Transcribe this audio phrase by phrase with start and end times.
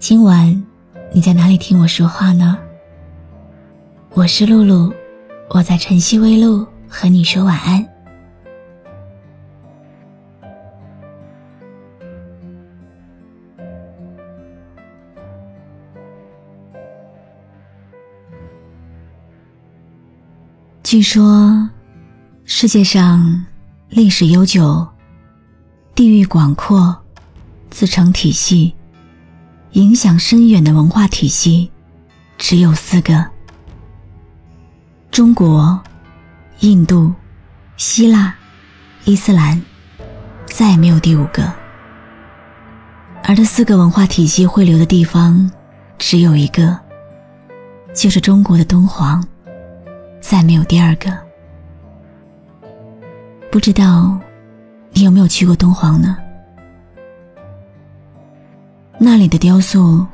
[0.00, 0.64] 今晚
[1.12, 2.58] 你在哪里听我说话呢？
[4.14, 4.90] 我是露露，
[5.50, 7.86] 我在晨曦微露和你说晚安。
[20.82, 21.68] 据说，
[22.46, 23.44] 世界上
[23.90, 24.88] 历史悠久、
[25.94, 26.96] 地域广阔、
[27.68, 28.74] 自成体系。
[29.72, 31.70] 影响深远的文化体系
[32.36, 33.24] 只有四个：
[35.12, 35.80] 中国、
[36.60, 37.12] 印度、
[37.76, 38.34] 希腊、
[39.04, 39.62] 伊斯兰，
[40.46, 41.52] 再也没有第五个。
[43.22, 45.48] 而这四个文化体系汇流的地方
[45.98, 46.76] 只有一个，
[47.94, 49.24] 就是中国的敦煌，
[50.20, 51.16] 再没有第二个。
[53.52, 54.18] 不知道
[54.92, 56.16] 你有没有去过敦煌呢？
[59.02, 60.06] 那里的雕塑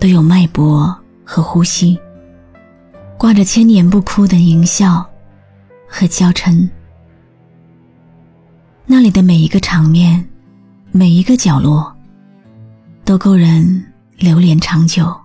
[0.00, 0.92] 都有脉搏
[1.24, 1.96] 和呼吸，
[3.16, 5.08] 挂着千年不枯的狞笑
[5.88, 6.68] 和娇嗔。
[8.84, 10.28] 那里的每一个场面，
[10.90, 11.96] 每一个角落，
[13.04, 13.86] 都够人
[14.18, 15.16] 流连长久。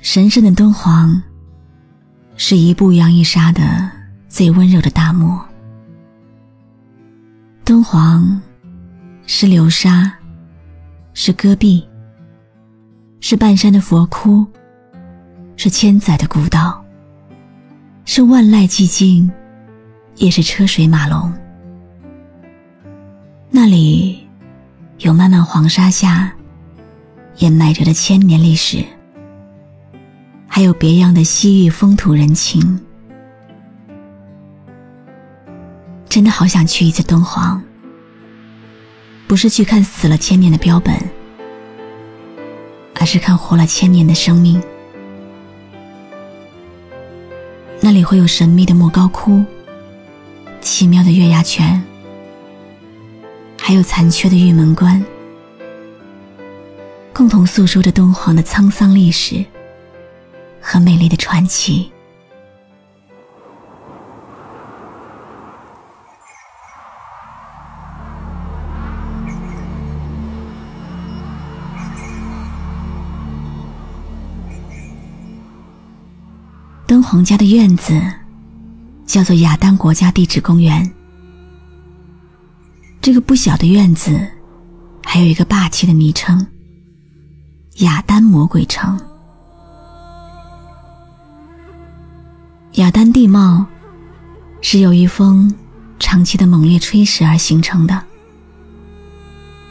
[0.00, 1.22] 神圣的敦煌，
[2.36, 3.90] 是一步洋一沙的
[4.28, 5.42] 最温柔的大漠。
[7.64, 8.38] 敦煌。
[9.30, 10.10] 是流沙，
[11.12, 11.86] 是戈壁，
[13.20, 14.44] 是半山的佛窟，
[15.54, 16.82] 是千载的古道，
[18.06, 19.30] 是万籁寂静，
[20.16, 21.30] 也是车水马龙。
[23.50, 24.26] 那里
[25.00, 26.32] 有漫漫黄沙下
[27.36, 28.82] 掩埋着的千年历史，
[30.46, 32.80] 还有别样的西域风土人情。
[36.08, 37.62] 真的好想去一次敦煌。
[39.28, 40.96] 不是去看死了千年的标本，
[42.94, 44.60] 而是看活了千年的生命。
[47.78, 49.44] 那里会有神秘的莫高窟、
[50.62, 51.80] 奇妙的月牙泉，
[53.60, 55.04] 还有残缺的玉门关，
[57.12, 59.44] 共同诉说着敦煌的沧桑历史
[60.58, 61.92] 和美丽的传奇。
[76.98, 77.94] 敦煌家的院子
[79.06, 80.92] 叫做雅丹国家地质公园。
[83.00, 84.20] 这个不小的院子
[85.04, 86.44] 还有一个霸气的昵称——
[87.78, 88.98] 雅丹魔鬼城。
[92.72, 93.64] 雅丹地貌
[94.60, 95.54] 是由于风
[96.00, 98.02] 长期的猛烈吹蚀而形成的，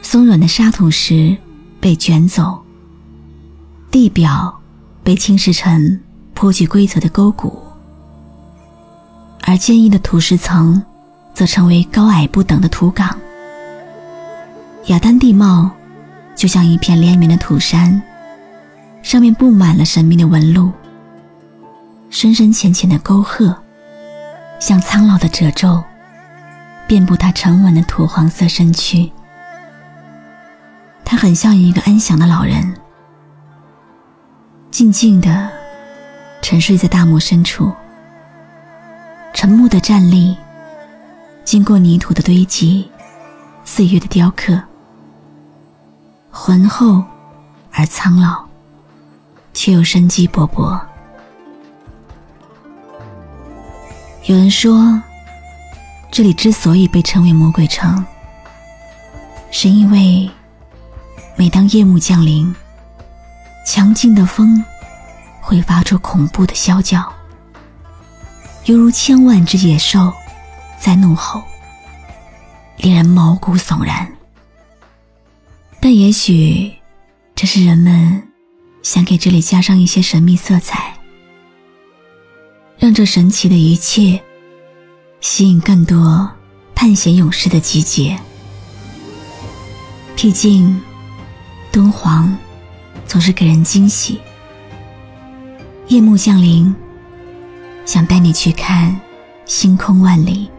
[0.00, 1.36] 松软的沙土石
[1.78, 2.64] 被卷走，
[3.90, 4.62] 地表
[5.04, 6.00] 被侵蚀成。
[6.38, 7.60] 颇具规则的沟谷，
[9.42, 10.80] 而坚硬的土石层
[11.34, 13.18] 则成为高矮不等的土岗。
[14.86, 15.68] 雅丹地貌
[16.36, 18.00] 就像一片连绵的土山，
[19.02, 20.70] 上面布满了神秘的纹路，
[22.08, 23.52] 深深浅浅的沟壑，
[24.60, 25.82] 像苍老的褶皱，
[26.86, 29.10] 遍布它沉稳的土黄色身躯。
[31.04, 32.76] 它很像一个安详的老人，
[34.70, 35.57] 静静的。
[36.40, 37.72] 沉睡在大漠深处，
[39.34, 40.36] 沉默的站立，
[41.44, 42.90] 经过泥土的堆积，
[43.64, 44.58] 岁月的雕刻，
[46.30, 47.04] 浑厚
[47.70, 48.44] 而苍老，
[49.52, 50.80] 却又生机勃勃。
[54.24, 55.00] 有人说，
[56.10, 58.04] 这里之所以被称为魔鬼城，
[59.50, 60.30] 是因为
[61.36, 62.54] 每当夜幕降临，
[63.66, 64.64] 强劲的风。
[65.48, 67.10] 会发出恐怖的啸叫，
[68.66, 70.12] 犹如千万只野兽
[70.78, 71.42] 在怒吼，
[72.76, 74.06] 令人毛骨悚然。
[75.80, 76.70] 但也许
[77.34, 78.22] 这是人们
[78.82, 80.92] 想给这里加上一些神秘色彩，
[82.76, 84.22] 让这神奇的一切
[85.22, 86.30] 吸引更多
[86.74, 88.20] 探险勇士的集结。
[90.14, 90.78] 毕竟，
[91.72, 92.36] 敦煌
[93.06, 94.20] 总是给人惊喜。
[95.88, 96.74] 夜幕降临，
[97.86, 98.94] 想带你去看
[99.46, 100.50] 星空万里，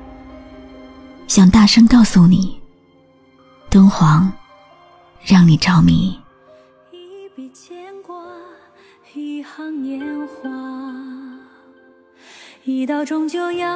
[1.28, 2.60] 想大声告诉你，
[3.70, 4.34] 敦煌
[5.24, 6.20] 让你着迷。
[6.92, 8.16] 一笔牵挂，
[9.14, 10.50] 一行年华，
[12.64, 13.70] 一道终究要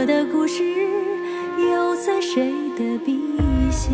[0.00, 0.64] 我的故事
[1.58, 3.20] 又在谁的笔
[3.70, 3.90] 下？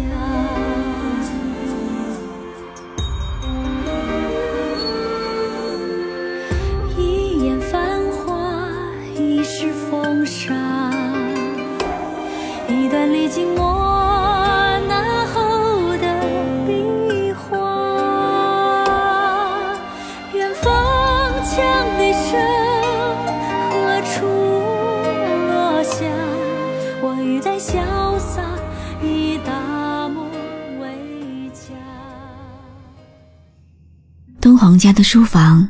[34.78, 35.68] 家的书房，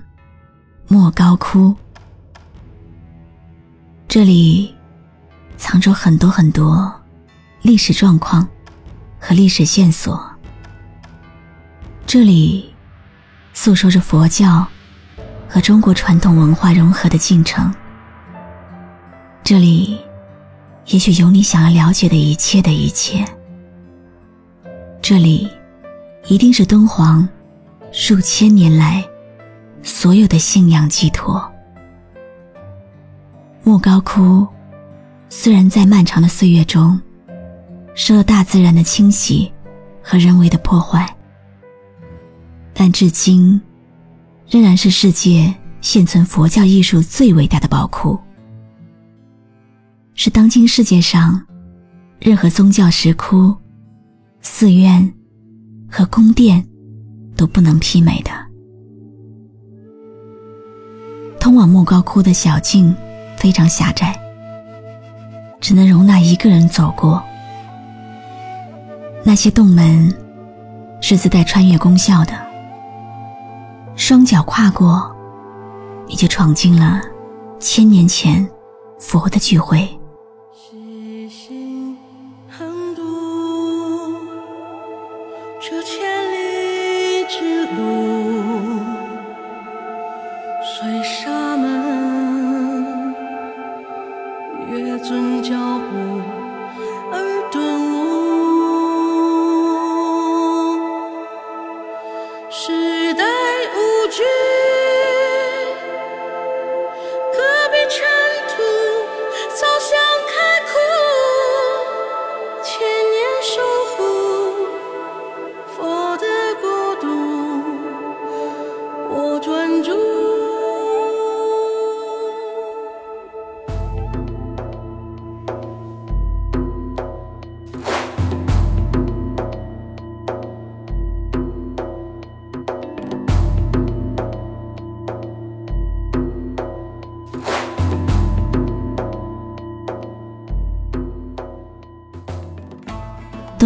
[0.89, 1.75] 莫高窟。
[4.09, 4.75] 这里
[5.57, 6.93] 藏着很多很多
[7.63, 8.47] 历史状况
[9.19, 10.25] 和历史线索。
[12.07, 12.73] 这里
[13.53, 14.67] 诉说着佛教
[15.49, 17.75] 和中国传统文化融合的进程。
[19.43, 20.01] 这里
[20.87, 23.25] 也许有你想要了解的一切的一切。
[25.03, 25.49] 这里
[26.27, 27.29] 一定是敦煌
[27.99, 29.03] 数千年来
[29.83, 31.43] 所有的信仰寄托。
[33.63, 34.47] 莫高窟
[35.31, 37.01] 虽然在漫长的岁月中
[37.95, 39.51] 受了大自然的侵袭
[40.03, 41.09] 和人为的破坏，
[42.75, 43.59] 但至今
[44.47, 48.21] 仍然是世界现存佛教艺术最伟大的宝库，
[50.13, 51.43] 是当今世界上
[52.19, 53.57] 任何宗教石窟、
[54.43, 55.11] 寺院
[55.91, 56.63] 和宫殿
[57.37, 58.31] 都不能媲美的。
[61.39, 62.95] 通往莫高窟的小径
[63.37, 64.19] 非常狭窄，
[65.61, 67.23] 只能容纳一个人走过。
[69.23, 70.13] 那些洞门
[71.01, 72.33] 是自带穿越功效的，
[73.95, 75.15] 双脚跨过，
[76.09, 77.01] 你就闯进了
[77.61, 78.49] 千年前
[78.99, 79.89] 佛的聚会。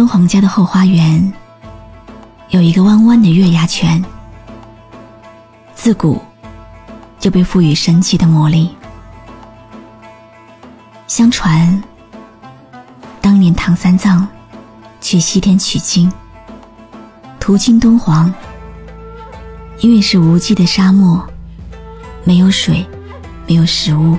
[0.01, 1.31] 敦煌家的后花园
[2.49, 4.03] 有一个弯弯的月牙泉，
[5.75, 6.19] 自古
[7.19, 8.75] 就被赋予神奇的魔力。
[11.05, 11.83] 相传，
[13.21, 14.27] 当年唐三藏
[14.99, 16.11] 去西天取经，
[17.39, 18.33] 途经敦煌，
[19.81, 21.23] 因为是无际的沙漠，
[22.23, 22.83] 没有水，
[23.47, 24.17] 没有食物，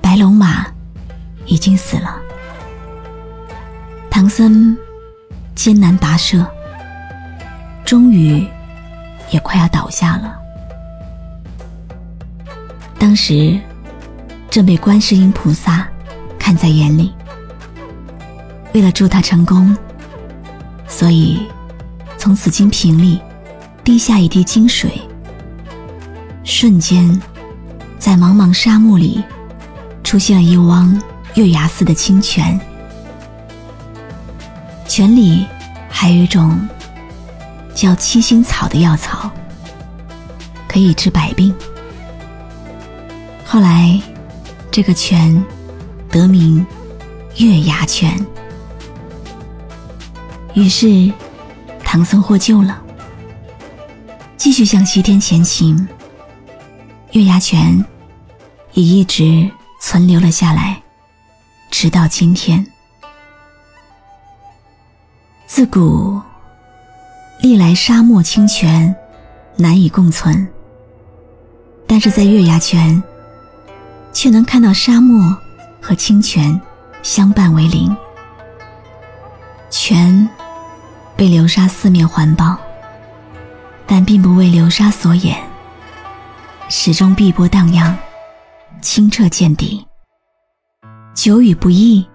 [0.00, 0.66] 白龙马
[1.46, 2.16] 已经死了。
[4.20, 4.76] 唐僧
[5.54, 6.44] 艰难跋涉，
[7.84, 8.44] 终于
[9.30, 10.36] 也快要倒下了。
[12.98, 13.56] 当时
[14.50, 15.86] 正被观世音菩萨
[16.36, 17.14] 看在眼里，
[18.74, 19.72] 为了助他成功，
[20.88, 21.46] 所以
[22.16, 23.20] 从紫金瓶里
[23.84, 25.00] 滴下一滴金水，
[26.42, 27.08] 瞬间
[28.00, 29.22] 在茫茫沙漠里
[30.02, 31.00] 出现了一汪
[31.36, 32.60] 月牙似的清泉。
[34.88, 35.46] 泉里
[35.88, 36.58] 还有一种
[37.74, 39.30] 叫七星草的药草，
[40.66, 41.54] 可以治百病。
[43.44, 44.00] 后来，
[44.70, 45.44] 这个泉
[46.10, 46.66] 得名
[47.36, 48.18] 月牙泉。
[50.54, 51.12] 于是，
[51.84, 52.82] 唐僧获救了，
[54.38, 55.86] 继续向西天前行。
[57.12, 57.84] 月牙泉
[58.72, 59.48] 也一直
[59.82, 60.82] 存留了下来，
[61.70, 62.66] 直到今天。
[65.48, 66.20] 自古
[67.40, 68.94] 历来沙漠清泉
[69.56, 70.46] 难以共存，
[71.86, 73.02] 但是在月牙泉，
[74.12, 75.34] 却能看到沙漠
[75.80, 76.60] 和清泉
[77.02, 77.90] 相伴为邻。
[79.70, 80.28] 泉
[81.16, 82.54] 被流沙四面环抱，
[83.86, 85.34] 但并不为流沙所掩，
[86.68, 87.96] 始终碧波荡漾，
[88.82, 89.82] 清澈见底。
[91.14, 92.06] 久雨不易，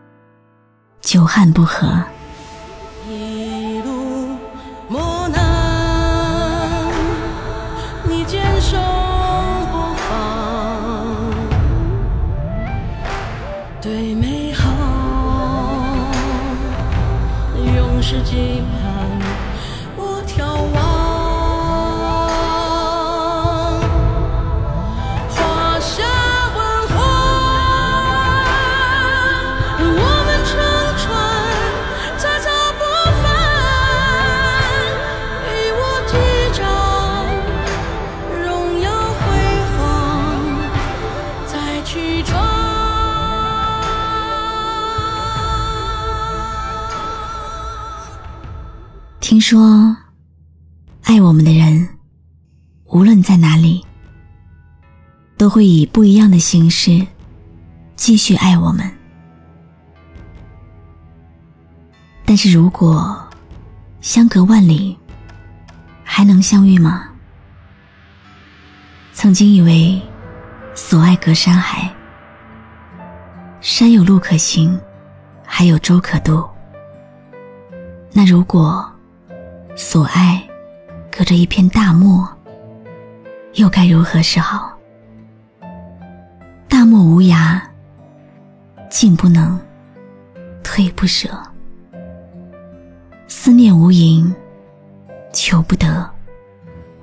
[1.01, 1.99] 久旱不和。
[18.05, 18.92] 是期盼，
[49.33, 49.97] 听说，
[51.05, 51.89] 爱我们的人，
[52.85, 53.83] 无论在哪里，
[55.39, 57.03] 都会以不一样的形式
[57.95, 58.87] 继续爱我们。
[62.23, 63.27] 但是如果
[64.01, 64.95] 相隔万里，
[66.03, 67.09] 还能相遇吗？
[69.13, 69.99] 曾经以为，
[70.75, 71.91] 所爱隔山海，
[73.61, 74.79] 山有路可行，
[75.43, 76.47] 还有舟可渡。
[78.11, 78.87] 那如果？
[79.75, 80.47] 所爱，
[81.11, 82.27] 隔着一片大漠，
[83.55, 84.71] 又该如何是好？
[86.69, 87.59] 大漠无涯，
[88.89, 89.59] 进不能，
[90.63, 91.29] 退不舍。
[93.27, 94.31] 思念无垠，
[95.33, 96.07] 求不得，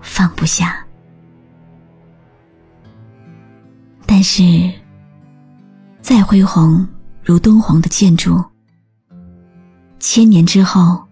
[0.01, 0.85] 放不下。
[4.07, 4.73] 但是，
[6.01, 6.87] 再恢宏
[7.25, 8.43] 如敦煌的建筑，
[9.99, 11.10] 千年之后。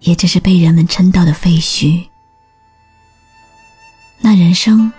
[0.00, 2.06] 也只是被人们称道的废墟。
[4.18, 4.92] 那人生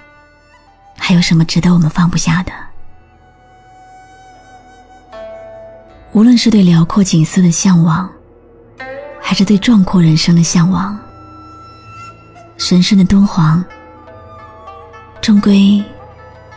[0.98, 2.52] 还有什么值得我们放不下的？
[6.12, 8.10] 无论是对辽阔景色的向往，
[9.22, 11.00] 还是对壮阔人生的向往，
[12.58, 13.64] 神圣的敦煌，
[15.22, 15.84] 终归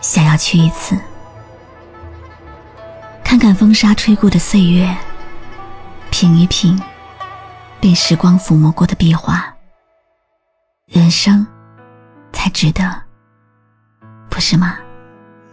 [0.00, 0.98] 想要去一次，
[3.22, 4.94] 看看风沙吹过的岁月，
[6.10, 6.78] 品一品。
[7.84, 9.54] 被时光抚摸过的壁画，
[10.86, 11.46] 人生
[12.32, 12.82] 才值得，
[14.30, 14.78] 不是吗？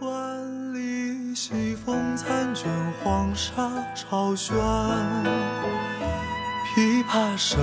[0.00, 2.70] 万里西风残卷，
[3.04, 4.56] 黄沙潮轩，
[6.74, 7.60] 琵琶声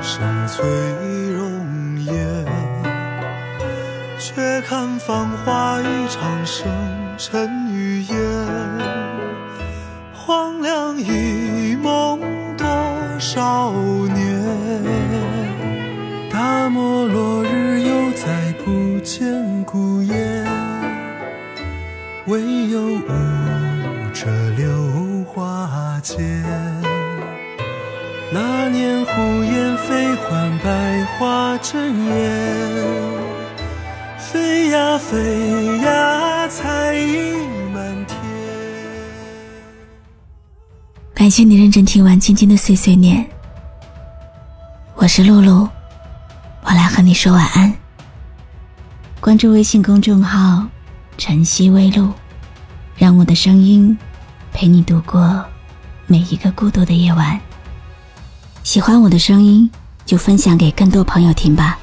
[0.00, 0.64] 声催
[1.32, 2.46] 容颜。
[4.20, 6.70] 却看繁华一场生，
[7.18, 8.16] 尘与烟，
[10.14, 12.29] 荒凉一梦。
[13.40, 14.20] 少年，
[16.30, 20.46] 大漠落日又再不见孤雁，
[22.26, 23.08] 唯有舞
[24.12, 24.26] 着
[24.58, 26.44] 柳花间。
[28.30, 31.80] 那年呼燕飞唤百花争
[32.10, 32.20] 艳，
[34.18, 36.19] 飞呀飞呀，
[41.30, 43.24] 感谢你认真听完今天的碎碎念，
[44.96, 45.68] 我是露露，
[46.64, 47.72] 我来和你说晚安。
[49.20, 50.66] 关注微信公众号
[51.16, 52.12] “晨曦微露”，
[52.98, 53.96] 让我的声音
[54.52, 55.44] 陪你度过
[56.08, 57.40] 每一个孤独的夜晚。
[58.64, 59.70] 喜欢我的声音，
[60.04, 61.78] 就分享给更多朋友听吧。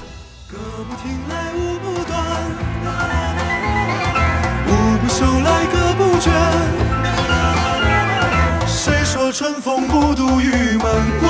[9.32, 10.80] 春风不度玉门
[11.20, 11.28] 关，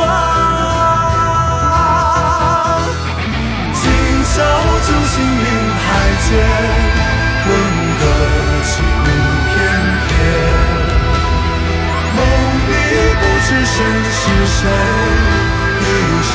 [3.75, 3.91] 今
[4.25, 4.37] 宵
[4.87, 5.87] 酒醒云海
[6.25, 6.31] 间，
[7.49, 7.51] 问
[7.99, 8.03] 歌
[8.63, 9.05] 起舞
[9.51, 9.53] 翩
[10.07, 10.09] 翩。
[12.17, 12.19] 梦
[12.69, 12.71] 里
[13.19, 13.77] 不知身
[14.15, 14.61] 是谁，
[15.81, 15.83] 一
[16.23, 16.31] 上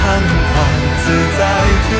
[0.00, 0.02] 贪
[0.50, 0.52] 欢
[1.04, 1.06] 自
[1.38, 1.40] 在
[1.88, 1.90] 天。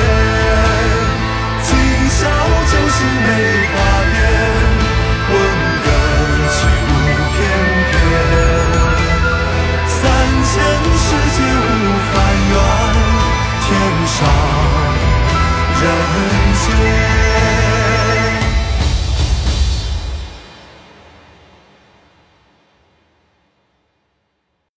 [1.62, 1.70] 今
[2.10, 2.18] 宵
[2.66, 3.28] 酒醒梅
[3.72, 3.74] 花
[16.66, 16.93] 人间。